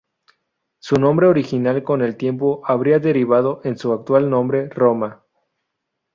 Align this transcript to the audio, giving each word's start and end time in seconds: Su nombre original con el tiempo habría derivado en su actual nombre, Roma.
Su 0.79 0.95
nombre 0.95 1.27
original 1.27 1.83
con 1.83 2.01
el 2.01 2.17
tiempo 2.17 2.63
habría 2.65 2.97
derivado 2.97 3.61
en 3.65 3.77
su 3.77 3.93
actual 3.93 4.31
nombre, 4.31 4.67
Roma. 4.69 5.21